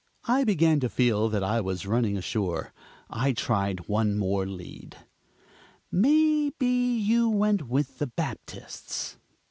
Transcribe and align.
I 0.27 0.43
began 0.45 0.79
to 0.79 0.89
feel 0.89 1.29
that 1.29 1.43
I 1.43 1.61
was 1.61 1.85
running 1.85 2.17
ashore; 2.17 2.73
I 3.07 3.33
tried 3.33 3.87
one 3.87 4.17
more 4.17 4.47
lead: 4.47 4.97
"May 5.91 6.49
be 6.57 6.97
you 6.97 7.29
went 7.29 7.67
with 7.67 7.99
the 7.99 8.07
Baptists?" 8.07 9.17